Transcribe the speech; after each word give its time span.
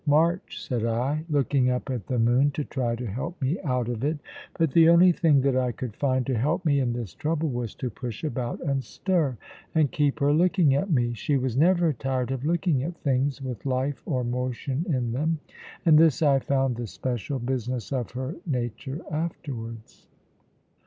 march!" 0.07 0.59
said 0.59 0.83
I, 0.83 1.23
looking 1.29 1.69
up 1.69 1.91
at 1.91 2.07
the 2.07 2.17
moon, 2.17 2.49
to 2.55 2.63
try 2.63 2.95
to 2.95 3.05
help 3.05 3.39
me 3.39 3.59
out 3.63 3.87
of 3.87 4.03
it. 4.03 4.17
But 4.57 4.71
the 4.71 4.89
only 4.89 5.11
thing 5.11 5.41
that 5.41 5.55
I 5.55 5.71
could 5.71 5.95
find 5.95 6.25
to 6.25 6.33
help 6.35 6.65
me 6.65 6.79
in 6.79 6.93
this 6.93 7.13
trouble 7.13 7.49
was 7.49 7.75
to 7.75 7.91
push 7.91 8.23
about 8.23 8.59
and 8.61 8.83
stir, 8.83 9.37
and 9.75 9.91
keep 9.91 10.19
her 10.19 10.33
looking 10.33 10.73
at 10.73 10.89
me. 10.89 11.13
She 11.13 11.37
was 11.37 11.55
never 11.55 11.93
tired 11.93 12.31
of 12.31 12.43
looking 12.43 12.81
at 12.81 12.97
things 13.03 13.43
with 13.43 13.63
life 13.63 14.01
or 14.07 14.23
motion 14.23 14.87
in 14.89 15.11
them; 15.11 15.37
and 15.85 15.99
this 15.99 16.23
I 16.23 16.39
found 16.39 16.77
the 16.77 16.87
special 16.87 17.37
business 17.37 17.93
of 17.93 18.09
her 18.13 18.37
nature 18.47 19.01
afterwards. 19.11 20.07